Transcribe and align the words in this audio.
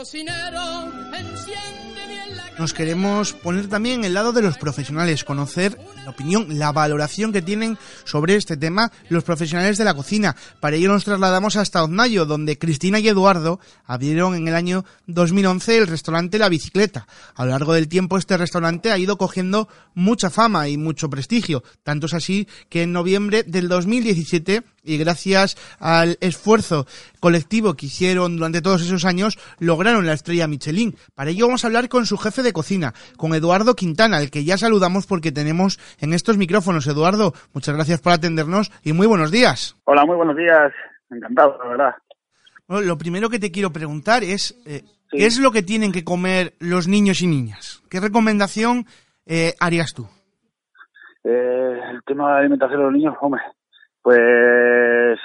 Cocinero, 0.00 0.90
la 2.26 2.58
Nos 2.58 2.72
queremos 2.72 3.34
poner 3.34 3.68
también 3.68 4.02
el 4.04 4.14
lado 4.14 4.32
de 4.32 4.40
los 4.40 4.56
profesionales, 4.56 5.24
conocer 5.24 5.78
la 6.04 6.10
opinión, 6.10 6.58
la 6.58 6.72
valoración 6.72 7.32
que 7.32 7.42
tienen 7.42 7.76
sobre 8.04 8.36
este 8.36 8.56
tema 8.56 8.90
los 9.10 9.24
profesionales 9.24 9.76
de 9.76 9.84
la 9.84 9.92
cocina. 9.92 10.36
Para 10.58 10.76
ello 10.76 10.88
nos 10.88 11.04
trasladamos 11.04 11.56
hasta 11.56 11.84
Oznayo, 11.84 12.24
donde 12.24 12.58
Cristina 12.58 12.98
y 12.98 13.08
Eduardo 13.08 13.60
abrieron 13.84 14.34
en 14.34 14.48
el 14.48 14.54
año 14.54 14.86
2011 15.06 15.76
el 15.76 15.86
restaurante 15.86 16.38
La 16.38 16.48
Bicicleta. 16.48 17.06
A 17.34 17.44
lo 17.44 17.50
largo 17.50 17.74
del 17.74 17.88
tiempo 17.88 18.16
este 18.16 18.38
restaurante 18.38 18.92
ha 18.92 18.98
ido 18.98 19.18
cogiendo 19.18 19.68
mucha 19.94 20.30
fama 20.30 20.68
y 20.68 20.78
mucho 20.78 21.10
prestigio. 21.10 21.62
Tanto 21.82 22.06
es 22.06 22.14
así 22.14 22.48
que 22.70 22.82
en 22.82 22.92
noviembre 22.92 23.42
del 23.42 23.68
2017 23.68 24.62
y 24.82 24.98
gracias 24.98 25.56
al 25.78 26.16
esfuerzo 26.20 26.86
colectivo 27.20 27.74
que 27.74 27.86
hicieron 27.86 28.36
durante 28.36 28.62
todos 28.62 28.82
esos 28.82 29.04
años, 29.04 29.38
lograron 29.58 30.06
la 30.06 30.12
estrella 30.14 30.48
Michelin. 30.48 30.96
Para 31.14 31.30
ello 31.30 31.46
vamos 31.46 31.64
a 31.64 31.66
hablar 31.68 31.88
con 31.88 32.06
su 32.06 32.16
jefe 32.16 32.42
de 32.42 32.52
cocina, 32.52 32.94
con 33.16 33.34
Eduardo 33.34 33.74
Quintana, 33.74 34.16
al 34.16 34.30
que 34.30 34.44
ya 34.44 34.56
saludamos 34.58 35.06
porque 35.06 35.32
tenemos 35.32 35.78
en 35.98 36.12
estos 36.12 36.36
micrófonos. 36.36 36.86
Eduardo, 36.86 37.34
muchas 37.52 37.74
gracias 37.74 38.00
por 38.00 38.12
atendernos 38.12 38.70
y 38.82 38.92
muy 38.92 39.06
buenos 39.06 39.30
días. 39.30 39.76
Hola, 39.84 40.04
muy 40.04 40.16
buenos 40.16 40.36
días. 40.36 40.72
Encantado, 41.10 41.58
la 41.62 41.68
verdad. 41.70 41.94
Bueno, 42.68 42.86
lo 42.86 42.96
primero 42.98 43.28
que 43.28 43.38
te 43.40 43.50
quiero 43.50 43.72
preguntar 43.72 44.22
es, 44.24 44.56
eh, 44.64 44.82
Sí. 45.10 45.16
¿qué 45.18 45.26
es 45.26 45.40
lo 45.40 45.50
que 45.50 45.64
tienen 45.64 45.90
que 45.90 46.04
comer 46.04 46.54
los 46.60 46.86
niños 46.86 47.20
y 47.20 47.26
niñas? 47.26 47.82
¿Qué 47.90 47.98
recomendación 47.98 48.86
eh, 49.26 49.54
harías 49.58 49.92
tú? 49.92 50.06
Eh, 51.24 51.80
el 51.90 52.00
tema 52.06 52.28
de 52.28 52.32
la 52.34 52.38
alimentación 52.38 52.78
de 52.78 52.84
los 52.84 52.92
niños, 52.92 53.14
hombre, 53.20 53.42
pues 54.02 55.18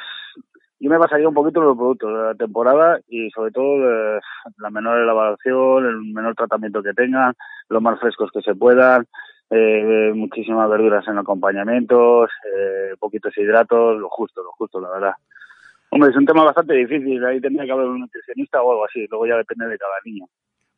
yo 0.80 0.90
me 0.90 0.98
basaría 0.98 1.28
un 1.28 1.34
poquito 1.34 1.62
en 1.62 1.68
los 1.68 1.78
productos 1.78 2.10
de 2.10 2.24
la 2.26 2.36
temporada 2.36 3.00
y 3.08 3.30
sobre 3.32 3.52
todo 3.52 3.90
eh, 3.90 4.20
la 4.58 4.70
menor 4.70 5.02
elaboración, 5.02 5.86
el 5.86 6.02
menor 6.14 6.36
tratamiento 6.36 6.84
que 6.84 6.94
tengan, 6.94 7.34
los 7.70 7.82
más 7.82 8.00
frescos 8.00 8.30
que 8.32 8.42
se 8.42 8.56
puedan, 8.56 9.06
eh, 9.50 10.12
muchísimas 10.14 10.70
verduras 10.70 11.08
en 11.08 11.18
acompañamientos, 11.18 12.30
eh, 12.56 12.96
poquitos 13.00 13.36
hidratos, 13.38 14.00
lo 14.00 14.10
justo, 14.10 14.44
lo 14.44 14.52
justo, 14.52 14.80
la 14.80 14.90
verdad. 14.90 15.14
Hombre, 15.92 16.10
es 16.10 16.18
un 16.18 16.26
tema 16.26 16.44
bastante 16.44 16.74
difícil, 16.74 17.24
ahí 17.26 17.40
tendría 17.40 17.66
que 17.66 17.72
haber 17.72 17.88
un 17.88 18.02
nutricionista 18.02 18.62
o 18.62 18.72
algo 18.72 18.86
así, 18.86 19.08
luego 19.10 19.28
ya 19.28 19.38
depende 19.38 19.68
de 19.68 19.78
cada 19.78 19.94
niño. 20.04 20.26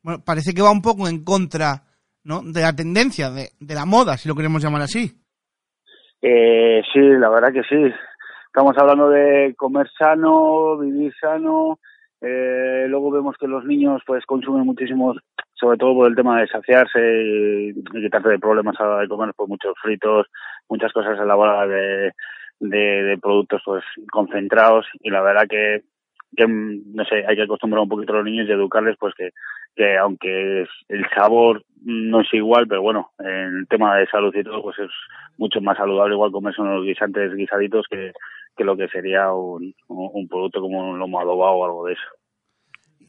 Bueno, 0.03 0.23
parece 0.23 0.53
que 0.53 0.61
va 0.61 0.71
un 0.71 0.81
poco 0.81 1.07
en 1.07 1.23
contra 1.23 1.83
¿no? 2.23 2.41
de 2.43 2.61
la 2.61 2.73
tendencia, 2.73 3.31
de, 3.31 3.49
de 3.59 3.75
la 3.75 3.85
moda, 3.85 4.15
si 4.15 4.29
lo 4.29 4.35
queremos 4.35 4.63
llamar 4.63 4.83
así. 4.83 5.26
Eh, 6.21 6.81
sí, 6.91 6.99
la 6.99 7.29
verdad 7.29 7.53
que 7.53 7.63
sí. 7.63 7.93
Estamos 8.47 8.77
hablando 8.77 9.09
de 9.09 9.53
comer 9.55 9.89
sano, 9.97 10.77
vivir 10.77 11.13
sano. 11.19 11.79
Eh, 12.21 12.85
luego 12.89 13.11
vemos 13.11 13.35
que 13.37 13.47
los 13.47 13.63
niños 13.65 14.01
pues 14.05 14.25
consumen 14.25 14.65
muchísimos, 14.65 15.17
sobre 15.53 15.77
todo 15.77 15.93
por 15.93 16.07
el 16.07 16.15
tema 16.15 16.41
de 16.41 16.47
saciarse 16.47 16.99
y, 16.99 17.83
quitarse 17.83 18.29
de 18.29 18.39
problemas 18.39 18.75
a 18.79 18.83
la 18.83 18.89
hora 18.89 19.01
de 19.01 19.07
comer, 19.07 19.33
pues 19.35 19.47
muchos 19.47 19.73
fritos, 19.79 20.25
muchas 20.67 20.91
cosas 20.91 21.19
elaboradas 21.19 21.69
de, 21.69 22.13
de, 22.59 23.03
de 23.03 23.17
productos 23.19 23.61
pues 23.63 23.83
concentrados 24.11 24.87
y 25.01 25.11
la 25.11 25.21
verdad 25.21 25.43
que, 25.47 25.83
que 26.35 26.47
no 26.47 27.05
sé, 27.05 27.23
hay 27.27 27.35
que 27.35 27.43
acostumbrar 27.43 27.83
un 27.83 27.89
poquito 27.89 28.13
a 28.13 28.17
los 28.17 28.25
niños 28.25 28.47
y 28.49 28.51
educarles 28.51 28.95
pues 28.99 29.13
que, 29.13 29.29
que 29.77 29.97
aunque 29.97 30.63
es- 30.63 30.69
el 30.89 31.05
sabor 31.15 31.63
no 31.83 32.19
es 32.21 32.33
igual, 32.33 32.65
pero 32.67 32.81
bueno, 32.81 33.11
en 33.19 33.59
el 33.59 33.67
tema 33.69 33.95
de 33.97 34.07
salud 34.07 34.35
y 34.35 34.43
todo 34.43 34.61
pues 34.63 34.77
es 34.79 34.89
mucho 35.37 35.61
más 35.61 35.77
saludable 35.77 36.15
igual 36.15 36.31
comerse 36.31 36.61
unos 36.61 36.83
guisantes 36.83 37.33
guisaditos 37.35 37.85
que, 37.89 38.11
que 38.57 38.63
lo 38.65 38.75
que 38.75 38.87
sería 38.89 39.31
un, 39.31 39.73
un 39.87 40.09
un 40.13 40.27
producto 40.27 40.59
como 40.59 40.89
un 40.89 40.99
lomo 40.99 41.19
adobado 41.21 41.53
o 41.53 41.65
algo 41.65 41.85
de 41.85 41.93
eso. 41.93 42.01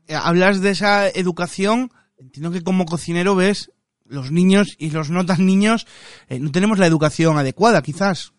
Eh, 0.08 0.14
Hablas 0.22 0.62
de 0.62 0.70
esa 0.70 1.08
educación, 1.08 1.88
entiendo 2.18 2.52
que 2.52 2.62
como 2.62 2.84
cocinero 2.84 3.34
ves 3.34 3.72
los 4.06 4.30
niños 4.30 4.76
y 4.78 4.90
los 4.90 5.10
no 5.10 5.24
tan 5.26 5.44
niños, 5.46 5.86
eh, 6.28 6.38
no 6.40 6.50
tenemos 6.50 6.78
la 6.78 6.86
educación 6.86 7.36
adecuada, 7.38 7.82
quizás. 7.82 8.32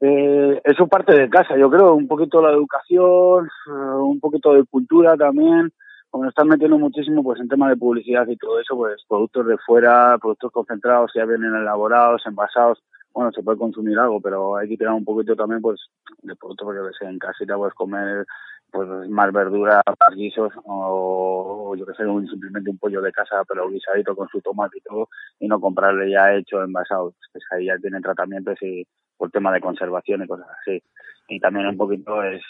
Eh, 0.00 0.60
eso 0.64 0.86
parte 0.86 1.12
de 1.12 1.28
casa, 1.28 1.56
yo 1.58 1.68
creo, 1.70 1.94
un 1.94 2.06
poquito 2.06 2.40
la 2.40 2.52
educación, 2.52 3.46
eh, 3.46 3.96
un 4.00 4.20
poquito 4.20 4.52
de 4.54 4.64
cultura 4.64 5.16
también. 5.16 5.72
Como 6.10 6.24
nos 6.24 6.32
están 6.32 6.48
metiendo 6.48 6.78
muchísimo 6.78 7.22
pues 7.22 7.38
en 7.40 7.48
tema 7.48 7.68
de 7.68 7.76
publicidad 7.76 8.26
y 8.28 8.36
todo 8.36 8.58
eso, 8.60 8.76
pues 8.76 9.02
productos 9.08 9.46
de 9.46 9.58
fuera, 9.58 10.16
productos 10.18 10.52
concentrados 10.52 11.12
ya 11.14 11.24
vienen 11.24 11.54
elaborados, 11.54 12.22
envasados. 12.26 12.82
Bueno, 13.12 13.30
se 13.32 13.42
puede 13.42 13.58
consumir 13.58 13.98
algo, 13.98 14.20
pero 14.20 14.56
hay 14.56 14.68
que 14.68 14.76
tirar 14.76 14.94
un 14.94 15.04
poquito 15.04 15.34
también 15.36 15.60
pues 15.60 15.80
de 16.22 16.34
productos 16.36 16.64
porque 16.66 16.80
que 16.80 17.04
sé, 17.04 17.10
en 17.10 17.18
casita 17.18 17.56
puedes 17.56 17.74
comer 17.74 18.26
pues 18.70 18.86
más 19.08 19.32
verdura, 19.32 19.80
más 19.86 20.16
guisos 20.16 20.52
o, 20.64 21.70
o 21.70 21.76
yo 21.76 21.86
que 21.86 21.94
sé, 21.94 22.04
un- 22.06 22.28
simplemente 22.28 22.70
un 22.70 22.78
pollo 22.78 23.00
de 23.00 23.12
casa 23.12 23.42
pero 23.48 23.68
guisadito 23.68 24.14
con 24.14 24.28
su 24.28 24.40
tomate 24.40 24.78
y 24.78 24.80
todo 24.82 25.08
y 25.40 25.48
no 25.48 25.58
comprarle 25.60 26.10
ya 26.10 26.34
hecho 26.34 26.62
envasado, 26.62 27.14
pues 27.32 27.44
ahí 27.52 27.66
ya 27.66 27.78
tienen 27.78 28.02
tratamientos 28.02 28.56
y 28.62 28.86
por 29.16 29.30
tema 29.30 29.52
de 29.52 29.60
conservación 29.60 30.22
y 30.22 30.26
cosas 30.26 30.46
así. 30.60 30.82
Y 31.28 31.40
también 31.40 31.66
un 31.66 31.76
poquito 31.76 32.22
es, 32.22 32.42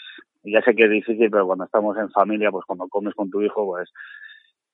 ya 0.43 0.61
sé 0.61 0.75
que 0.75 0.85
es 0.85 0.91
difícil, 0.91 1.29
pero 1.29 1.45
cuando 1.45 1.65
estamos 1.65 1.97
en 1.97 2.09
familia, 2.11 2.51
pues 2.51 2.65
cuando 2.65 2.87
comes 2.87 3.13
con 3.13 3.29
tu 3.29 3.41
hijo, 3.41 3.65
pues 3.65 3.89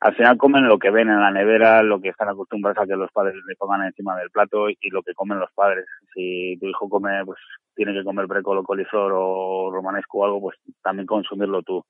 al 0.02 0.16
final 0.16 0.38
comen 0.38 0.68
lo 0.68 0.78
que 0.78 0.92
ven 0.92 1.10
en 1.10 1.20
la 1.20 1.32
nevera, 1.32 1.82
lo 1.82 2.00
que 2.00 2.10
están 2.10 2.30
acostumbrados 2.30 2.78
a 2.84 2.88
que 2.88 2.96
los 2.96 3.12
padres 3.12 3.36
le 3.48 3.56
pongan 3.56 3.86
encima 3.86 4.16
del 4.18 4.30
plato 4.30 4.70
y 4.70 4.90
lo 4.92 5.02
que 5.02 5.14
comen 5.14 5.40
los 5.40 5.52
padres. 5.54 5.86
Si 6.14 6.58
tu 6.60 6.68
hijo 6.68 6.90
come, 6.90 7.24
pues 7.26 7.40
tiene 7.76 7.94
que 7.94 8.04
comer 8.04 8.28
brécolo, 8.28 8.64
coliflor 8.64 9.12
o 9.16 9.72
romanesco 9.72 10.20
o 10.20 10.26
algo, 10.26 10.42
pues 10.42 10.58
también 10.84 11.08
consumirlo 11.08 11.64
tú 11.64 11.84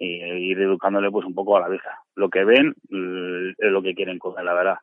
y 0.00 0.50
ir 0.50 0.60
educándole 0.60 1.10
pues 1.10 1.26
un 1.26 1.34
poco 1.34 1.56
a 1.56 1.60
la 1.60 1.68
vista. 1.68 1.90
Lo 2.16 2.30
que 2.30 2.44
ven 2.44 2.74
mm, 2.88 3.50
es 3.58 3.70
lo 3.70 3.82
que 3.82 3.94
quieren 3.94 4.18
comer, 4.18 4.44
la 4.44 4.54
verdad. 4.54 4.78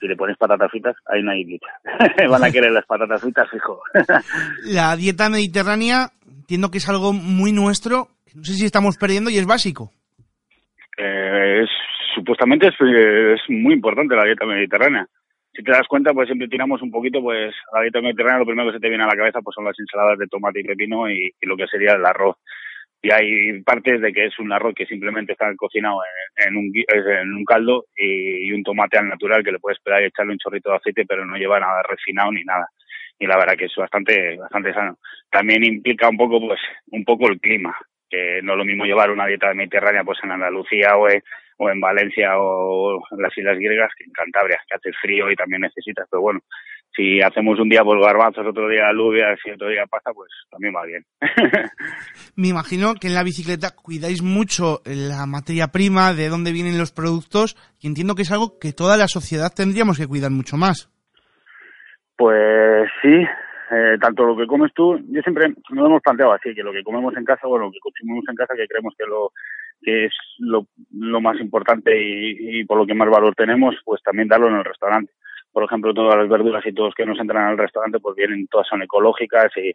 Si 0.00 0.08
le 0.08 0.16
pones 0.16 0.36
patatas 0.36 0.70
fritas, 0.70 0.96
ahí 1.06 1.22
no 1.22 1.30
hay. 1.30 1.44
Van 2.28 2.42
a 2.42 2.50
querer 2.50 2.72
las 2.72 2.86
patatas 2.86 3.20
fritas, 3.20 3.48
fijo. 3.50 3.80
La 4.64 4.96
dieta 4.96 5.28
mediterránea, 5.28 6.10
entiendo 6.44 6.70
que 6.70 6.76
es 6.76 6.88
algo 6.90 7.14
muy 7.14 7.52
nuestro, 7.52 8.08
no 8.34 8.44
sé 8.44 8.52
si 8.52 8.66
estamos 8.66 8.98
perdiendo 8.98 9.30
y 9.30 9.38
es 9.38 9.46
básico. 9.46 9.90
Eh, 10.98 11.62
es, 11.64 11.70
supuestamente 12.14 12.68
es, 12.68 12.74
es 12.74 13.40
muy 13.48 13.72
importante 13.72 14.14
la 14.14 14.24
dieta 14.24 14.44
mediterránea. 14.44 15.06
Si 15.54 15.62
te 15.62 15.70
das 15.70 15.88
cuenta, 15.88 16.12
pues 16.12 16.26
siempre 16.26 16.48
tiramos 16.48 16.82
un 16.82 16.90
poquito, 16.90 17.22
pues 17.22 17.54
la 17.72 17.80
dieta 17.80 18.02
mediterránea 18.02 18.40
lo 18.40 18.46
primero 18.46 18.68
que 18.68 18.76
se 18.76 18.80
te 18.80 18.88
viene 18.90 19.04
a 19.04 19.06
la 19.06 19.16
cabeza 19.16 19.40
pues 19.40 19.54
son 19.54 19.64
las 19.64 19.78
ensaladas 19.78 20.18
de 20.18 20.26
tomate 20.26 20.60
y 20.60 20.64
pepino 20.64 21.08
y, 21.08 21.32
lo 21.42 21.56
que 21.56 21.66
sería 21.66 21.94
el 21.94 22.04
arroz. 22.04 22.36
Y 23.00 23.10
hay 23.10 23.62
partes 23.62 24.00
de 24.02 24.12
que 24.12 24.26
es 24.26 24.38
un 24.38 24.52
arroz 24.52 24.74
que 24.74 24.86
simplemente 24.86 25.32
está 25.32 25.46
cocinado 25.56 26.00
en, 26.36 26.48
en 26.48 26.56
un, 26.58 26.72
en 26.74 27.34
un 27.34 27.44
caldo 27.44 27.86
y, 27.96 28.48
y 28.48 28.52
un 28.52 28.62
tomate 28.62 28.98
al 28.98 29.08
natural 29.08 29.42
que 29.42 29.52
le 29.52 29.60
puedes 29.60 29.78
esperar 29.78 30.02
y 30.02 30.06
echarle 30.06 30.32
un 30.32 30.38
chorrito 30.38 30.70
de 30.70 30.76
aceite, 30.76 31.04
pero 31.06 31.24
no 31.24 31.36
lleva 31.36 31.58
nada 31.58 31.82
refinado 31.88 32.32
ni 32.32 32.44
nada. 32.44 32.66
Y 33.18 33.26
la 33.26 33.36
verdad 33.36 33.56
que 33.56 33.66
es 33.66 33.74
bastante, 33.76 34.36
bastante 34.36 34.72
sano. 34.72 34.98
También 35.30 35.64
implica 35.64 36.08
un 36.08 36.16
poco, 36.16 36.40
pues, 36.40 36.60
un 36.88 37.04
poco 37.04 37.28
el 37.28 37.40
clima, 37.40 37.76
que 38.08 38.40
no 38.42 38.52
es 38.52 38.58
lo 38.58 38.64
mismo 38.64 38.84
llevar 38.84 39.10
una 39.10 39.26
dieta 39.26 39.52
mediterránea 39.54 40.04
pues 40.04 40.18
en 40.22 40.32
Andalucía 40.32 40.96
o 40.96 41.08
en, 41.08 41.22
o 41.58 41.70
en 41.70 41.80
Valencia 41.80 42.38
o 42.38 43.00
en 43.10 43.22
las 43.22 43.36
Islas 43.36 43.58
Griegas 43.58 43.92
que 43.96 44.04
en 44.04 44.12
Cantabria, 44.12 44.58
que 44.68 44.74
hace 44.74 44.92
frío 45.00 45.30
y 45.30 45.36
también 45.36 45.62
necesitas, 45.62 46.06
pero 46.10 46.22
bueno, 46.22 46.40
si 46.96 47.20
hacemos 47.20 47.58
un 47.58 47.68
día 47.68 47.82
pues 47.82 48.00
garbanzos, 48.00 48.46
otro 48.46 48.68
día 48.68 48.88
alubias 48.88 49.38
y 49.44 49.50
otro 49.50 49.68
día 49.68 49.84
pasta, 49.86 50.12
pues 50.12 50.30
también 50.50 50.74
va 50.74 50.86
bien. 50.86 51.04
Me 52.36 52.48
imagino 52.48 52.94
que 52.94 53.08
en 53.08 53.14
la 53.14 53.24
bicicleta 53.24 53.74
cuidáis 53.74 54.22
mucho 54.22 54.80
la 54.84 55.26
materia 55.26 55.68
prima, 55.68 56.14
de 56.14 56.28
dónde 56.28 56.52
vienen 56.52 56.78
los 56.78 56.92
productos, 56.92 57.56
y 57.80 57.88
entiendo 57.88 58.14
que 58.14 58.22
es 58.22 58.32
algo 58.32 58.58
que 58.60 58.72
toda 58.72 58.96
la 58.96 59.08
sociedad 59.08 59.52
tendríamos 59.54 59.98
que 59.98 60.06
cuidar 60.06 60.30
mucho 60.30 60.56
más. 60.56 60.90
Pues 62.16 62.73
sí, 63.04 63.26
eh, 63.70 63.98
tanto 64.00 64.24
lo 64.24 64.36
que 64.36 64.46
comes 64.46 64.72
tú, 64.74 64.98
yo 65.08 65.20
siempre 65.20 65.48
nos 65.70 65.86
hemos 65.86 66.02
planteado 66.02 66.32
así, 66.32 66.54
que 66.54 66.62
lo 66.62 66.72
que 66.72 66.82
comemos 66.82 67.14
en 67.16 67.24
casa, 67.24 67.46
bueno, 67.46 67.66
lo 67.66 67.72
que 67.72 67.80
consumimos 67.80 68.24
en 68.28 68.34
casa, 68.34 68.54
que 68.56 68.66
creemos 68.66 68.94
que 68.98 69.06
lo 69.06 69.30
que 69.82 70.06
es 70.06 70.14
lo, 70.38 70.66
más 71.20 71.38
importante 71.38 71.92
y, 71.94 72.64
por 72.64 72.78
lo 72.78 72.86
que 72.86 72.94
más 72.94 73.10
valor 73.10 73.34
tenemos, 73.34 73.74
pues 73.84 74.02
también 74.02 74.28
darlo 74.28 74.48
en 74.48 74.56
el 74.56 74.64
restaurante. 74.64 75.12
Por 75.52 75.64
ejemplo, 75.64 75.92
todas 75.92 76.16
las 76.16 76.28
verduras 76.28 76.64
y 76.64 76.72
todos 76.72 76.94
que 76.94 77.04
nos 77.04 77.18
entran 77.20 77.48
al 77.48 77.58
restaurante, 77.58 78.00
pues 78.00 78.16
vienen, 78.16 78.46
todas 78.48 78.66
son 78.66 78.82
ecológicas 78.82 79.52
y 79.56 79.74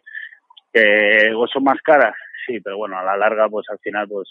eh, 0.72 1.32
son 1.52 1.62
más 1.62 1.80
caras, 1.82 2.14
sí, 2.46 2.60
pero 2.60 2.76
bueno, 2.76 2.98
a 2.98 3.04
la 3.04 3.16
larga, 3.16 3.48
pues 3.48 3.66
al 3.70 3.78
final, 3.78 4.08
pues 4.08 4.28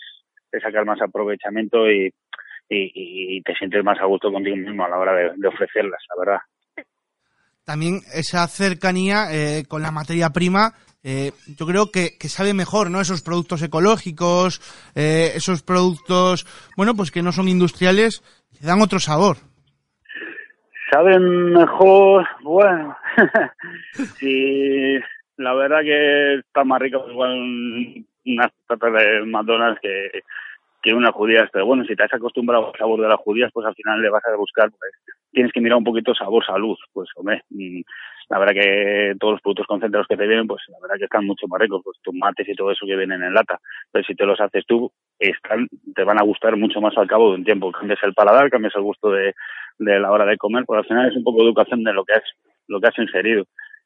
te 0.52 0.60
sacas 0.60 0.86
más 0.86 1.02
aprovechamiento 1.02 1.90
y, 1.90 2.12
te 2.68 3.56
sientes 3.56 3.84
más 3.84 4.00
a 4.00 4.06
gusto 4.06 4.31
contigo 4.31 4.56
mismo 4.56 4.86
a 4.86 4.90
la 4.90 4.98
hora 5.00 5.34
de 5.36 5.48
ofrecerlas, 5.48 6.04
la 6.10 6.25
verdad. 6.25 6.42
También 7.69 8.01
esa 8.16 8.48
cercanía 8.48 9.27
eh, 9.30 9.63
con 9.68 9.83
la 9.83 9.92
materia 9.92 10.31
prima, 10.31 10.74
eh, 11.04 11.33
yo 11.56 11.68
creo 11.68 11.92
que, 11.92 12.18
que 12.18 12.27
sabe 12.27 12.56
mejor, 12.56 12.89
¿no? 12.89 13.00
Esos 13.00 13.21
productos 13.21 13.62
ecológicos, 13.62 14.60
eh, 14.95 15.33
esos 15.36 15.62
productos, 15.62 16.48
bueno, 16.75 16.95
pues 16.95 17.12
que 17.12 17.21
no 17.21 17.31
son 17.31 17.48
industriales, 17.48 18.24
le 18.60 18.66
dan 18.66 18.81
otro 18.81 18.98
sabor. 18.98 19.38
Saben 20.92 21.54
mejor, 21.54 22.25
bueno, 22.42 22.98
sí, 24.18 24.98
la 25.38 25.54
verdad 25.54 25.81
que 25.83 26.39
está 26.39 26.63
más 26.63 26.80
rico 26.80 27.06
igual 27.07 27.33
un 27.33 28.07
unas 28.25 28.51
patatas 28.66 29.04
de 29.04 29.25
McDonald's 29.27 29.80
que, 29.80 30.24
que 30.81 30.94
unas 30.94 31.12
judías, 31.12 31.50
pero 31.52 31.66
bueno, 31.66 31.84
si 31.86 31.96
te 31.96 32.04
has 32.04 32.14
acostumbrado 32.14 32.68
al 32.68 32.80
sabor 32.80 33.02
de 33.02 33.08
las 33.08 33.18
judías, 33.18 33.52
pues 33.54 33.66
al 33.66 33.76
final 33.76 34.02
le 34.02 34.10
vas 34.10 34.24
a 34.26 34.36
buscar, 34.36 34.70
pues 34.70 34.92
tienes 35.31 35.52
que 35.52 35.62
mirar 35.62 35.78
un 35.78 35.84
poquito 35.84 36.14
sabor-salud, 36.16 36.78
pues 36.94 37.10
hombre, 37.16 37.44
mm, 37.50 37.81
la 38.30 38.40
verdad 38.40 38.54
que 38.54 39.16
todos 39.20 39.34
los 39.34 39.42
productos 39.42 39.68
concentrados 39.68 40.08
que 40.08 40.16
te 40.16 40.28
vienen, 40.28 40.48
pues 40.48 40.62
la 40.70 40.78
verdad 40.81 40.96
que 40.98 41.06
están 41.06 41.26
mucho 41.26 41.48
más 41.48 41.60
ricos, 41.60 41.81
pues 41.84 41.98
tomates 42.04 42.48
y 42.48 42.56
todo 42.56 42.72
eso 42.72 42.86
que 42.86 42.96
vienen 42.96 43.24
en 43.24 43.34
lata, 43.34 43.60
pero 43.92 44.06
si 44.06 44.16
te 44.16 44.26
los 44.26 44.40
haces 44.40 44.66
tú, 44.68 44.92
están, 45.18 45.68
te 45.96 46.04
van 46.04 46.20
a 46.20 46.24
gustar 46.24 46.56
mucho 46.56 46.80
más 46.80 46.98
al 46.98 47.08
cabo 47.08 47.30
de 47.31 47.38
un 47.38 47.44
tiempo, 47.44 47.72
cambias 47.72 48.00
el 48.04 48.14
paladar, 48.14 48.50
cambias 48.50 48.76
el 48.76 48.84
gusto 48.84 49.12
de, 49.12 49.34
de 49.80 50.00
la 50.00 50.12
hora 50.12 50.26
de 50.26 50.38
comer, 50.38 50.64
pues 50.66 50.80
al 50.80 50.86
final 50.86 51.10
es 51.10 51.16
un 51.16 51.24
poco 51.24 51.40
de 51.40 51.46
educación 51.46 51.84
de 51.84 51.94
lo 51.94 52.06
que 52.06 52.14
has, 52.14 52.24
lo 52.68 52.80
que 52.80 52.88
has 52.88 52.98
ingerido. 53.00 53.46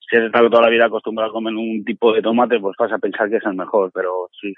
Si 0.10 0.18
has 0.18 0.25
estado 0.25 0.50
toda 0.50 0.63
la 0.63 0.69
vida 0.69 0.86
acostumbrado 0.86 1.31
a 1.31 1.34
comer 1.34 1.56
un 1.56 1.84
tipo 1.86 2.13
de 2.13 2.22
tomate, 2.22 2.60
pues 2.60 2.75
vas 2.78 2.92
a 2.92 3.00
pensar 3.00 3.30
que 3.30 3.38
es 3.38 3.45
el 3.45 3.56
mejor, 3.56 3.90
pero 3.94 4.30
sí, 4.40 4.54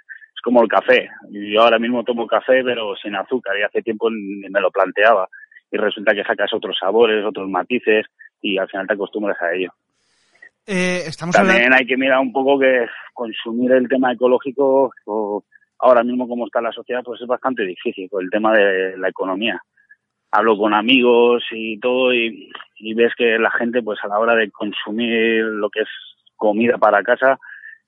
como 0.46 0.62
el 0.62 0.70
café. 0.70 1.10
Yo 1.32 1.64
ahora 1.64 1.80
mismo 1.80 2.04
tomo 2.04 2.28
café, 2.28 2.64
pero 2.64 2.96
sin 2.96 3.16
azúcar, 3.16 3.58
y 3.58 3.64
hace 3.64 3.82
tiempo 3.82 4.12
ni 4.12 4.48
me 4.48 4.62
lo 4.62 4.70
planteaba. 4.70 5.28
Y 5.72 5.78
resulta 5.78 6.14
que 6.14 6.24
sacas 6.24 6.54
otros 6.54 6.78
sabores, 6.80 7.26
otros 7.26 7.50
matices, 7.50 8.06
y 8.42 8.60
al 8.60 8.70
final 8.70 8.86
te 8.86 8.94
acostumbras 8.94 9.42
a 9.42 9.54
ello. 9.54 9.72
Eh, 10.68 11.02
estamos 11.08 11.36
También 11.36 11.74
hay 11.74 11.88
que 11.88 11.98
mirar 11.98 12.20
un 12.20 12.32
poco 12.32 12.60
que 12.60 12.86
consumir 13.12 13.72
el 13.72 13.90
tema 13.90 14.14
ecológico, 14.14 14.92
o 15.08 15.44
ahora 15.80 16.04
mismo 16.04 16.28
como 16.28 16.46
está 16.46 16.62
la 16.62 16.72
sociedad, 16.72 17.02
pues 17.04 17.20
es 17.20 17.28
bastante 17.28 17.64
difícil, 17.64 18.08
por 18.08 18.22
el 18.22 18.30
tema 18.30 18.54
de 18.54 18.96
la 19.00 19.10
economía 19.10 19.60
hablo 20.36 20.58
con 20.58 20.74
amigos 20.74 21.44
y 21.52 21.80
todo 21.80 22.14
y, 22.14 22.52
ves 22.94 23.14
que 23.18 23.40
la 23.40 23.52
gente 23.52 23.82
pues 23.82 24.00
a 24.04 24.08
la 24.08 24.20
hora 24.20 24.36
de 24.36 24.52
consumir 24.52 25.44
lo 25.44 25.70
que 25.70 25.82
es 25.82 25.88
comida 26.36 26.78
para 26.78 27.04
casa 27.04 27.40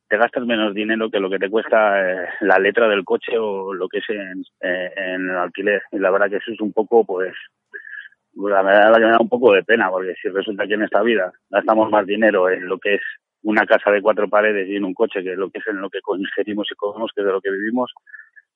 te 0.08 0.18
gastas 0.18 0.46
menos 0.46 0.74
dinero 0.74 1.10
que 1.10 1.20
lo 1.20 1.30
que 1.30 1.40
te 1.40 1.50
cuesta 1.50 2.00
eh, 2.00 2.28
la 2.42 2.60
letra 2.60 2.88
del 2.88 3.04
coche 3.04 3.38
o 3.38 3.74
lo 3.74 3.88
que 3.88 4.00
es 4.00 4.10
en, 4.10 4.44
eh, 4.62 4.92
en, 4.96 5.30
el 5.30 5.38
alquiler 5.38 5.82
y 5.92 6.00
la 6.00 6.12
verdad 6.12 6.30
que 6.30 6.38
eso 6.38 6.52
es 6.52 6.62
un 6.62 6.74
poco 6.74 7.04
pues 7.06 7.34
la 8.36 8.62
verdad 8.62 8.94
que 8.96 9.06
me 9.06 9.12
da 9.12 9.18
un 9.20 9.30
poco 9.30 9.54
de 9.54 9.64
pena 9.64 9.90
porque 9.90 10.14
si 10.22 10.30
resulta 10.30 10.68
que 10.68 10.76
en 10.76 10.84
esta 10.84 11.02
vida 11.02 11.32
gastamos 11.50 11.90
más 11.90 12.06
dinero 12.06 12.50
en 12.50 12.68
lo 12.68 12.78
que 12.78 12.96
es 12.96 13.02
una 13.44 13.66
casa 13.66 13.92
de 13.92 14.02
cuatro 14.02 14.30
paredes 14.30 14.68
y 14.70 14.76
en 14.76 14.86
un 14.86 14.94
coche 14.94 15.24
que 15.24 15.36
lo 15.36 15.50
que 15.50 15.60
es 15.60 15.68
en 15.68 15.82
lo 15.82 15.90
que 15.90 16.00
ingerimos 16.18 16.68
y 16.72 16.76
comemos 16.76 17.12
que 17.16 17.24
de 17.24 17.32
lo 17.32 17.42
que 17.42 17.52
vivimos 17.52 17.94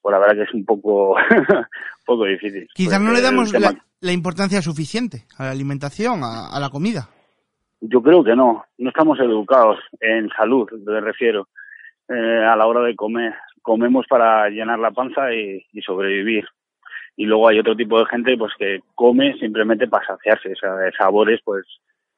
pues 0.01 0.13
la 0.13 0.19
verdad 0.19 0.35
que 0.35 0.43
es 0.43 0.53
un 0.53 0.65
poco, 0.65 1.15
poco 2.05 2.25
difícil. 2.25 2.67
Quizás 2.73 2.99
no 2.99 3.11
le 3.11 3.21
damos 3.21 3.53
la, 3.53 4.11
importancia 4.11 4.61
suficiente 4.61 5.25
a 5.37 5.45
la 5.45 5.51
alimentación, 5.51 6.21
a, 6.23 6.59
la 6.59 6.69
comida. 6.69 7.09
Yo 7.81 8.01
creo 8.01 8.23
que 8.23 8.35
no. 8.35 8.65
No 8.77 8.89
estamos 8.89 9.19
educados 9.19 9.79
en 9.99 10.29
salud, 10.29 10.69
me 10.85 11.01
refiero. 11.01 11.47
Eh, 12.07 12.45
a 12.45 12.55
la 12.55 12.67
hora 12.67 12.81
de 12.81 12.95
comer, 12.95 13.33
comemos 13.61 14.05
para 14.07 14.49
llenar 14.49 14.79
la 14.79 14.91
panza 14.91 15.33
y, 15.33 15.65
sobrevivir. 15.85 16.45
Y 17.15 17.25
luego 17.25 17.47
hay 17.47 17.59
otro 17.59 17.75
tipo 17.75 17.99
de 17.99 18.05
gente 18.05 18.37
pues 18.37 18.53
que 18.57 18.79
come 18.95 19.37
simplemente 19.39 19.87
para 19.87 20.05
saciarse, 20.05 20.53
o 20.53 20.55
sea, 20.55 20.75
de 20.75 20.91
sabores 20.93 21.39
pues 21.43 21.65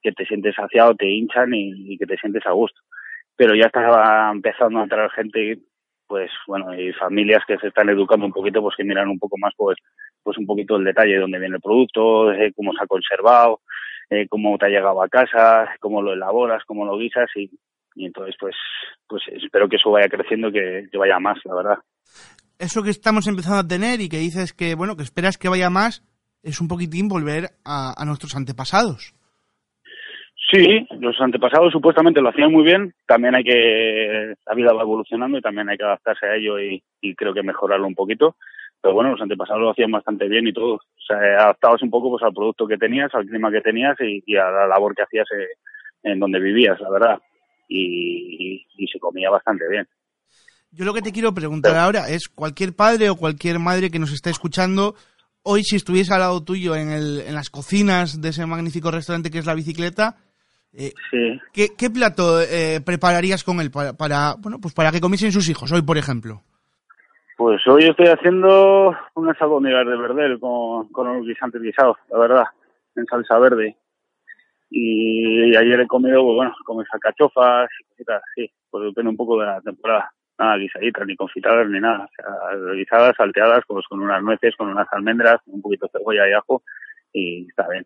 que 0.02 0.12
te 0.12 0.26
sientes 0.26 0.56
saciado, 0.56 0.96
te 0.96 1.10
hinchan 1.10 1.54
y, 1.54 1.94
y 1.94 1.98
que 1.98 2.06
te 2.06 2.18
sientes 2.18 2.46
a 2.46 2.52
gusto. 2.52 2.80
Pero 3.36 3.56
ya 3.56 3.66
está 3.66 4.32
empezando 4.32 4.80
a 4.80 4.84
entrar 4.84 5.10
gente 5.12 5.60
pues 6.08 6.30
bueno, 6.46 6.80
y 6.80 6.94
familias 6.94 7.44
que 7.48 7.58
se 7.58 7.70
están 7.70 7.90
educando 7.90 8.26
un 8.26 8.34
poquito, 8.34 8.62
pues 8.62 8.76
que 8.76 8.84
miran 8.84 9.10
un 9.10 9.18
poco 9.18 9.36
más, 9.40 9.54
pues, 9.58 9.78
pues 10.22 10.38
un 10.38 10.46
poquito 10.46 10.76
el 10.76 10.84
detalle 10.84 11.14
de 11.14 11.20
dónde 11.20 11.40
viene 11.40 11.56
el 11.56 11.62
producto, 11.62 12.32
cómo 12.56 12.72
se 12.74 12.84
ha 12.84 12.88
conservado, 12.88 13.62
eh, 14.10 14.28
cómo 14.30 14.58
te 14.58 14.66
ha 14.66 14.70
llegado 14.70 15.02
a 15.02 15.10
casa, 15.10 15.70
cómo 15.80 16.02
lo 16.02 16.14
elaboras, 16.14 16.64
cómo 16.66 16.86
lo 16.86 16.98
guisas 16.98 17.30
y, 17.36 17.50
y 17.96 18.06
entonces 18.06 18.36
pues, 18.40 18.56
pues 19.08 19.24
espero 19.32 19.68
que 19.70 19.78
eso 19.78 19.92
vaya 19.92 20.08
creciendo, 20.08 20.52
que, 20.52 20.88
que 20.92 20.98
vaya 20.98 21.20
más, 21.20 21.38
la 21.46 21.56
verdad. 21.56 21.78
Eso 22.60 22.84
que 22.84 22.90
estamos 22.90 23.28
empezando 23.28 23.60
a 23.60 23.68
tener 23.68 24.02
y 24.02 24.10
que 24.10 24.18
dices 24.18 24.54
que, 24.54 24.76
bueno, 24.76 24.96
que 24.96 25.04
esperas 25.04 25.38
que 25.38 25.50
vaya 25.50 25.70
más, 25.70 26.04
es 26.44 26.62
un 26.62 26.68
poquitín 26.68 27.08
volver 27.08 27.50
a, 27.66 27.94
a 27.98 28.06
nuestros 28.06 28.36
antepasados. 28.36 29.14
Sí, 30.54 30.86
los 31.00 31.20
antepasados 31.20 31.72
supuestamente 31.72 32.22
lo 32.22 32.30
hacían 32.30 32.52
muy 32.52 32.64
bien. 32.64 32.94
También 33.08 33.34
hay 33.34 33.44
que, 33.44 34.36
la 34.46 34.54
vida 34.54 34.72
va 34.72 34.84
evolucionando 34.84 35.38
y 35.38 35.42
también 35.42 35.68
hay 35.68 35.78
que 35.78 35.84
adaptarse 35.84 36.28
a 36.28 36.36
ello 36.36 36.60
y, 36.60 36.84
creo 37.16 37.34
que 37.34 37.42
mejorarlo 37.42 37.88
un 37.88 37.96
poquito. 37.96 38.36
Pero 38.84 38.96
bueno, 38.96 39.12
los 39.12 39.22
antepasados 39.22 39.62
lo 39.62 39.72
hacían 39.72 39.92
bastante 39.92 40.28
bien 40.28 40.46
y 40.46 40.52
todo. 40.52 40.74
O 40.74 41.06
sea, 41.08 41.18
adaptabas 41.18 41.82
un 41.84 41.90
poco 41.90 42.10
pues 42.10 42.24
al 42.24 42.34
producto 42.34 42.68
que 42.68 42.78
tenías, 42.78 43.10
al 43.16 43.26
clima 43.26 43.50
que 43.50 43.62
tenías 43.62 43.96
y, 44.02 44.36
a 44.36 44.52
la 44.52 44.68
labor 44.68 44.94
que 44.94 45.04
hacías 45.04 45.26
eh, 45.32 45.48
en 46.04 46.20
donde 46.20 46.42
vivías, 46.42 46.78
la 46.82 46.90
verdad. 46.90 47.20
Y, 47.70 48.68
se 48.92 49.00
comía 49.00 49.30
bastante 49.30 49.64
bien. 49.70 49.88
Yo 50.72 50.84
lo 50.84 50.94
que 50.94 51.02
te 51.02 51.14
quiero 51.14 51.34
preguntar 51.34 51.78
ahora 51.78 52.10
es, 52.10 52.28
cualquier 52.28 52.76
padre 52.76 53.10
o 53.10 53.16
cualquier 53.16 53.58
madre 53.58 53.90
que 53.90 54.00
nos 54.00 54.12
esté 54.12 54.30
escuchando, 54.30 54.96
hoy 55.44 55.64
si 55.64 55.78
estuviese 55.78 56.14
al 56.14 56.20
lado 56.20 56.44
tuyo 56.44 56.76
en, 56.76 56.90
el, 56.90 57.22
en 57.22 57.34
las 57.34 57.50
cocinas 57.50 58.22
de 58.22 58.30
ese 58.30 58.46
magnífico 58.46 58.92
restaurante 58.92 59.32
que 59.32 59.40
es 59.40 59.46
La 59.46 59.56
Bicicleta, 59.56 60.18
eh, 60.74 60.92
¿qué, 61.54 61.90
plato 61.90 62.42
eh, 62.42 62.82
prepararías 62.82 63.46
con 63.46 63.62
él 63.62 63.72
para, 63.72 64.36
bueno, 64.36 64.60
pues 64.60 64.74
para 64.74 64.92
que 64.92 65.00
comiesen 65.00 65.32
sus 65.32 65.48
hijos 65.48 65.72
hoy, 65.72 65.84
por 65.84 65.98
ejemplo? 65.98 66.44
Pues 67.44 67.60
hoy 67.68 67.84
estoy 67.84 68.08
haciendo 68.08 68.96
unas 69.16 69.42
albóndigas 69.42 69.86
de 69.86 69.98
verdel 69.98 70.40
con, 70.40 70.88
con 70.94 71.10
unos 71.10 71.28
guisantes 71.28 71.62
guisados, 71.62 71.98
la 72.10 72.18
verdad, 72.18 72.46
en 72.96 73.06
salsa 73.06 73.38
verde. 73.38 73.76
Y 74.70 75.54
ayer 75.54 75.82
he 75.82 75.88
comido, 75.88 76.24
pues 76.24 76.36
bueno, 76.38 76.56
como 76.64 76.82
cachofas 77.02 77.70
y 77.82 77.84
cositas 77.90 78.22
así, 78.32 78.50
pues 78.70 78.86
depende 78.86 79.10
un 79.10 79.18
poco 79.18 79.38
de 79.42 79.48
la 79.48 79.60
temporada. 79.60 80.10
Nada 80.40 80.56
guisaditas, 80.56 81.06
ni 81.06 81.18
confitadas, 81.18 81.68
ni 81.68 81.82
nada. 81.82 82.06
O 82.06 82.16
sea, 82.16 82.74
guisadas, 82.76 83.18
salteadas, 83.18 83.66
pues 83.68 83.86
con 83.90 84.00
unas 84.00 84.24
nueces, 84.24 84.56
con 84.56 84.70
unas 84.70 84.88
almendras, 84.94 85.42
un 85.48 85.62
poquito 85.62 85.88
de 85.88 86.00
cebolla 86.00 86.30
y 86.30 86.32
ajo, 86.32 86.64
y 87.12 87.48
está 87.50 87.68
bien. 87.68 87.86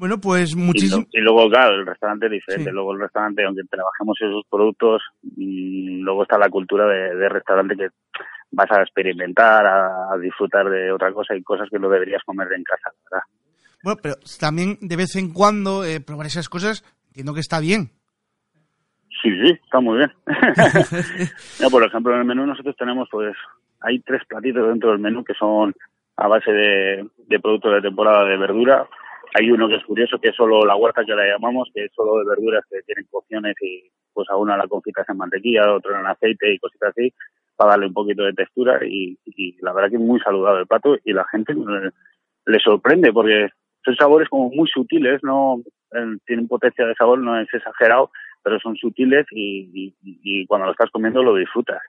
Bueno, 0.00 0.18
pues 0.18 0.56
muchísimo. 0.56 1.04
Y, 1.12 1.20
luego, 1.20 1.50
claro, 1.50 1.74
el 1.74 1.84
restaurante 1.84 2.24
es 2.24 2.32
diferente. 2.32 2.72
Luego 2.72 2.94
el 2.94 3.00
restaurante, 3.00 3.44
aunque 3.44 3.64
trabajemos 3.64 4.16
esos 4.18 4.46
productos, 4.48 5.02
mm, 5.36 6.00
luego 6.00 6.22
está 6.22 6.38
la 6.38 6.48
cultura 6.48 6.86
de, 6.86 7.28
restaurante 7.28 7.76
que 7.76 7.88
vas 8.50 8.70
a 8.70 8.80
experimentar, 8.80 9.66
a, 9.66 10.16
disfrutar 10.18 10.70
de 10.70 10.90
otra 10.90 11.12
cosa 11.12 11.36
y 11.36 11.42
cosas 11.42 11.68
que 11.70 11.78
no 11.78 11.90
deberías 11.90 12.22
comer 12.24 12.48
en 12.54 12.64
casa, 12.64 12.88
¿verdad? 13.10 13.26
Bueno, 13.84 14.00
pero 14.02 14.14
también 14.40 14.78
de 14.80 14.96
vez 14.96 15.16
en 15.16 15.34
cuando 15.34 15.84
eh, 15.84 16.00
probar 16.00 16.28
esas 16.28 16.48
cosas, 16.48 16.82
entiendo 17.08 17.34
que 17.34 17.40
está 17.40 17.60
bien. 17.60 17.90
Sí, 19.22 19.28
sí, 19.44 19.52
está 19.62 19.80
muy 19.80 19.98
bien. 19.98 20.10
por 21.70 21.84
ejemplo, 21.84 22.14
en 22.14 22.20
el 22.20 22.26
menú 22.26 22.46
nosotros 22.46 22.74
tenemos, 22.78 23.06
pues, 23.12 23.36
hay 23.82 24.00
tres 24.00 24.22
platitos 24.26 24.66
dentro 24.66 24.92
del 24.92 24.98
menú 24.98 25.22
que 25.24 25.34
son 25.34 25.74
a 26.16 26.26
base 26.26 26.50
de, 26.50 27.06
de 27.28 27.38
productos 27.38 27.74
de 27.74 27.82
temporada 27.82 28.24
de 28.24 28.38
verdura, 28.38 28.88
hay 29.34 29.50
uno 29.50 29.68
que 29.68 29.76
es 29.76 29.84
curioso, 29.84 30.18
que 30.18 30.30
es 30.30 30.36
solo 30.36 30.64
la 30.64 30.76
huerta 30.76 31.04
que 31.04 31.14
la 31.14 31.26
llamamos, 31.26 31.68
que 31.74 31.84
es 31.84 31.92
solo 31.94 32.18
de 32.18 32.28
verduras 32.28 32.64
que 32.68 32.82
tienen 32.82 33.06
cocciones 33.10 33.54
y 33.60 33.90
pues 34.12 34.28
a 34.30 34.36
una 34.36 34.56
la 34.56 34.66
confitas 34.66 35.08
en 35.08 35.16
mantequilla, 35.16 35.72
otro 35.72 35.98
en 35.98 36.06
aceite 36.06 36.52
y 36.52 36.58
cositas 36.58 36.90
así, 36.90 37.12
para 37.56 37.72
darle 37.72 37.86
un 37.86 37.94
poquito 37.94 38.24
de 38.24 38.32
textura 38.32 38.80
y, 38.84 39.18
la 39.60 39.72
verdad 39.72 39.90
que 39.90 39.96
es 39.96 40.02
muy 40.02 40.20
saludable 40.20 40.62
el 40.62 40.66
plato 40.66 40.96
y 41.04 41.12
la 41.12 41.24
gente 41.30 41.54
le, 41.54 42.58
sorprende 42.58 43.12
porque 43.12 43.48
son 43.84 43.96
sabores 43.96 44.28
como 44.28 44.50
muy 44.50 44.68
sutiles, 44.68 45.20
no 45.22 45.62
tienen 46.26 46.48
potencia 46.48 46.86
de 46.86 46.94
sabor, 46.94 47.18
no 47.18 47.38
es 47.38 47.48
exagerado, 47.52 48.10
pero 48.42 48.58
son 48.58 48.76
sutiles 48.76 49.26
y, 49.30 49.94
y 50.02 50.46
cuando 50.46 50.66
lo 50.66 50.72
estás 50.72 50.90
comiendo 50.90 51.22
lo 51.22 51.36
disfrutas. 51.36 51.80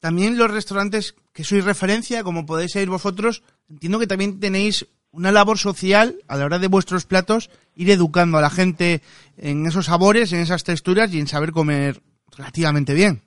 También 0.00 0.36
los 0.36 0.52
restaurantes 0.52 1.14
que 1.32 1.42
sois 1.42 1.64
referencia, 1.64 2.22
como 2.22 2.44
podéis 2.44 2.76
ir 2.76 2.88
vosotros, 2.88 3.42
entiendo 3.68 3.98
que 3.98 4.06
también 4.06 4.38
tenéis 4.38 4.86
una 5.12 5.32
labor 5.32 5.58
social 5.58 6.14
a 6.28 6.36
la 6.36 6.44
hora 6.44 6.58
de 6.58 6.68
vuestros 6.68 7.06
platos, 7.06 7.50
ir 7.74 7.90
educando 7.90 8.38
a 8.38 8.42
la 8.42 8.50
gente 8.50 9.00
en 9.38 9.66
esos 9.66 9.86
sabores, 9.86 10.32
en 10.32 10.40
esas 10.40 10.64
texturas 10.64 11.12
y 11.14 11.20
en 11.20 11.26
saber 11.26 11.52
comer 11.52 11.96
relativamente 12.36 12.94
bien. 12.94 13.20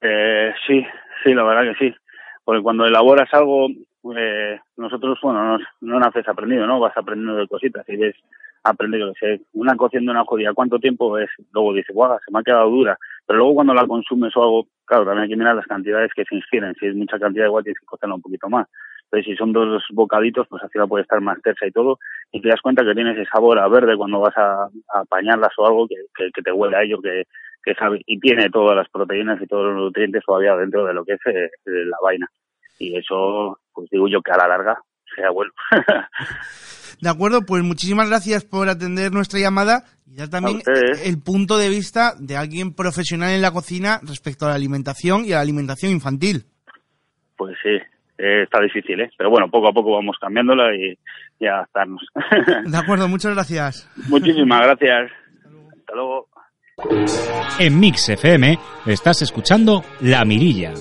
Eh, 0.00 0.52
sí, 0.66 0.84
sí, 1.24 1.34
la 1.34 1.44
verdad 1.44 1.72
que 1.72 1.86
sí. 1.86 1.94
Porque 2.44 2.62
cuando 2.62 2.84
elaboras 2.86 3.28
algo, 3.32 3.68
eh, 4.16 4.60
nosotros, 4.76 5.18
bueno, 5.22 5.58
no, 5.58 5.64
no 5.80 5.98
naces 5.98 6.28
aprendido, 6.28 6.66
¿no? 6.66 6.78
Vas 6.78 6.96
aprendiendo 6.96 7.36
de 7.36 7.48
cositas 7.48 7.88
y 7.88 7.96
ves, 7.96 8.14
aprendido, 8.62 9.12
sé, 9.18 9.40
una 9.54 9.76
cocción 9.76 10.04
de 10.04 10.10
una 10.10 10.24
judía, 10.24 10.52
¿cuánto 10.54 10.78
tiempo 10.78 11.18
es? 11.18 11.30
Luego 11.52 11.72
dices, 11.72 11.94
guau, 11.94 12.18
se 12.24 12.32
me 12.32 12.40
ha 12.40 12.42
quedado 12.42 12.70
dura. 12.70 12.98
Pero 13.26 13.38
luego 13.38 13.54
cuando 13.54 13.74
la 13.74 13.86
consumes 13.86 14.36
o 14.36 14.42
algo, 14.42 14.66
claro, 14.84 15.04
también 15.04 15.24
hay 15.24 15.28
que 15.28 15.36
mirar 15.36 15.56
las 15.56 15.66
cantidades 15.66 16.12
que 16.14 16.24
se 16.24 16.36
ingieren. 16.36 16.74
Si 16.78 16.86
es 16.86 16.94
mucha 16.94 17.18
cantidad, 17.18 17.46
igual 17.46 17.64
tienes 17.64 17.80
que 17.80 17.86
cocerla 17.86 18.14
un 18.14 18.22
poquito 18.22 18.48
más. 18.48 18.66
Pero 19.10 19.22
si 19.22 19.36
son 19.36 19.52
dos 19.52 19.82
bocaditos, 19.92 20.46
pues 20.48 20.62
así 20.62 20.78
la 20.78 20.86
puede 20.86 21.02
estar 21.02 21.20
más 21.20 21.40
tersa 21.42 21.66
y 21.66 21.70
todo. 21.70 21.98
Y 22.32 22.40
te 22.40 22.48
das 22.48 22.60
cuenta 22.60 22.84
que 22.84 22.94
tiene 22.94 23.12
ese 23.12 23.24
sabor 23.26 23.58
a 23.58 23.68
verde 23.68 23.96
cuando 23.96 24.20
vas 24.20 24.36
a, 24.36 24.64
a 24.64 25.00
apañarlas 25.00 25.52
o 25.58 25.66
algo 25.66 25.86
que, 25.86 25.96
que, 26.34 26.42
te 26.42 26.52
huele 26.52 26.76
a 26.76 26.82
ello, 26.82 27.00
que, 27.00 27.24
que 27.62 27.74
sabe, 27.74 28.02
y 28.06 28.18
tiene 28.18 28.50
todas 28.50 28.76
las 28.76 28.88
proteínas 28.88 29.40
y 29.40 29.46
todos 29.46 29.66
los 29.66 29.76
nutrientes 29.76 30.24
todavía 30.26 30.56
dentro 30.56 30.84
de 30.84 30.94
lo 30.94 31.04
que 31.04 31.12
es 31.14 31.20
eh, 31.26 31.50
la 31.64 31.96
vaina. 32.02 32.28
Y 32.78 32.96
eso, 32.96 33.58
pues 33.72 33.88
digo 33.90 34.08
yo 34.08 34.20
que 34.22 34.32
a 34.32 34.38
la 34.38 34.48
larga 34.48 34.78
sea 35.14 35.30
bueno. 35.30 35.52
De 37.00 37.10
acuerdo, 37.10 37.42
pues 37.42 37.62
muchísimas 37.62 38.08
gracias 38.08 38.44
por 38.44 38.68
atender 38.68 39.12
nuestra 39.12 39.38
llamada 39.38 39.84
y 40.06 40.16
dar 40.16 40.30
también 40.30 40.62
el 41.04 41.22
punto 41.22 41.58
de 41.58 41.68
vista 41.68 42.14
de 42.18 42.36
alguien 42.36 42.74
profesional 42.74 43.32
en 43.32 43.42
la 43.42 43.50
cocina 43.50 44.00
respecto 44.02 44.46
a 44.46 44.50
la 44.50 44.54
alimentación 44.54 45.24
y 45.24 45.32
a 45.32 45.36
la 45.36 45.42
alimentación 45.42 45.92
infantil. 45.92 46.46
Pues 47.36 47.54
sí, 47.62 47.78
eh, 48.18 48.42
está 48.42 48.60
difícil, 48.60 49.00
¿eh? 49.00 49.10
Pero 49.16 49.30
bueno, 49.30 49.48
poco 49.50 49.68
a 49.68 49.72
poco 49.72 49.92
vamos 49.92 50.16
cambiándola 50.20 50.74
y, 50.74 50.98
y 51.38 51.46
adaptarnos. 51.46 52.02
De 52.64 52.76
acuerdo, 52.76 53.08
muchas 53.08 53.34
gracias. 53.34 53.90
Muchísimas 54.08 54.60
gracias. 54.62 55.12
Hasta 55.78 55.94
luego. 55.94 56.28
En 57.58 57.80
Mix 57.80 58.08
FM 58.10 58.58
estás 58.86 59.22
escuchando 59.22 59.82
La 60.00 60.24
Mirilla. 60.24 60.72